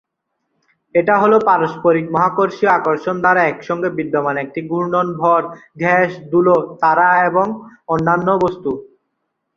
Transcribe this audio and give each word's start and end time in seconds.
এটা 0.95 1.15
হল 1.17 1.33
পারস্পরিক 1.47 2.05
মহাকর্ষীয় 2.15 2.71
আকর্ষণ 2.71 3.15
দ্বারা 3.23 3.41
একসঙ্গে 3.45 3.89
বিদ্যমান 3.97 4.35
একটি 4.37 4.59
ঘূর্ণন 4.71 5.07
ভর, 5.17 5.41
গ্যাস, 5.77 6.11
ধুলো, 6.31 6.57
তারা 6.81 7.07
এবং 7.29 7.47
অন্যান্য 7.87 8.27
বস্তু। 8.43 8.71